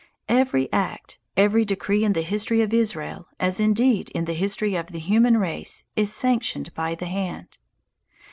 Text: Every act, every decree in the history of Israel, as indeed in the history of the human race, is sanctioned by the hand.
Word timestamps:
Every 0.29 0.67
act, 0.73 1.19
every 1.37 1.63
decree 1.63 2.03
in 2.03 2.13
the 2.13 2.23
history 2.23 2.63
of 2.63 2.73
Israel, 2.73 3.27
as 3.39 3.59
indeed 3.59 4.09
in 4.15 4.25
the 4.25 4.33
history 4.33 4.73
of 4.73 4.87
the 4.87 4.97
human 4.97 5.37
race, 5.37 5.83
is 5.95 6.11
sanctioned 6.11 6.73
by 6.73 6.95
the 6.95 7.05
hand. 7.05 7.59